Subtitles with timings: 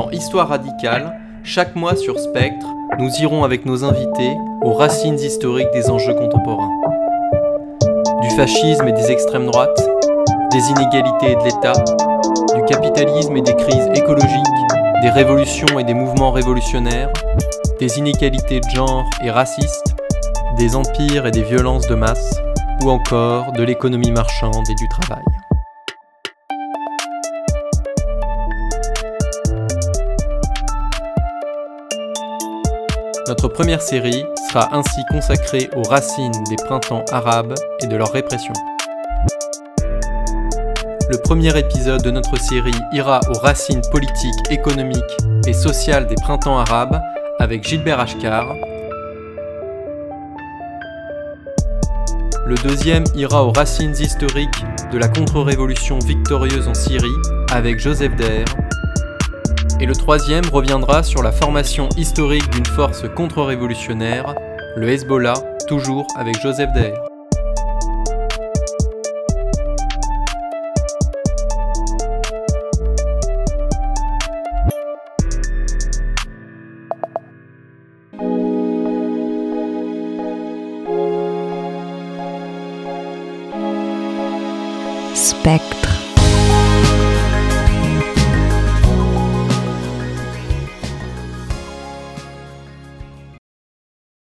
[0.00, 2.66] Dans Histoire radicale, chaque mois sur Spectre,
[2.98, 6.70] nous irons avec nos invités aux racines historiques des enjeux contemporains.
[8.22, 9.86] Du fascisme et des extrêmes droites,
[10.52, 11.74] des inégalités et de l'État,
[12.56, 14.30] du capitalisme et des crises écologiques,
[15.02, 17.12] des révolutions et des mouvements révolutionnaires,
[17.78, 19.96] des inégalités de genre et racistes,
[20.56, 22.40] des empires et des violences de masse,
[22.82, 25.24] ou encore de l'économie marchande et du travail.
[33.28, 38.52] Notre première série sera ainsi consacrée aux racines des printemps arabes et de leur répression.
[41.10, 45.16] Le premier épisode de notre série ira aux racines politiques, économiques
[45.46, 47.00] et sociales des printemps arabes
[47.38, 48.54] avec Gilbert Ashkar.
[52.46, 57.08] Le deuxième ira aux racines historiques de la contre-révolution victorieuse en Syrie
[57.52, 58.44] avec Joseph et
[59.90, 64.36] le troisième reviendra sur la formation historique d'une force contre-révolutionnaire,
[64.76, 65.34] le Hezbollah,
[65.66, 66.94] toujours avec Joseph Daer.
[85.16, 85.79] Spectre